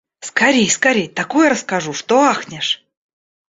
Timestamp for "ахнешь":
2.23-2.83